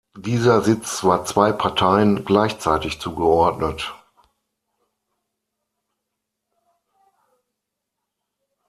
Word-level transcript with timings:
Dieser 0.17 0.61
Sitz 0.63 1.03
war 1.03 1.25
zwei 1.25 1.51
Parteien 1.51 2.25
gleichzeitig 2.25 2.99
zugeordnet. 2.99 3.93